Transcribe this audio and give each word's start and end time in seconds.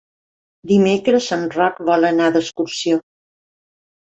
Dimecres 0.71 1.27
en 1.37 1.45
Roc 1.57 1.77
vol 1.91 2.09
anar 2.09 2.31
d'excursió. 2.39 2.99